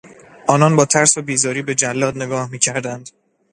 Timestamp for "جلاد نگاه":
1.75-2.49